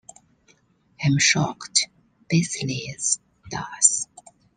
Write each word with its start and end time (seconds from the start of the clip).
I'm 1.05 1.19
shocked 1.19 1.87
Baselitz 2.27 3.19
does. 3.51 4.07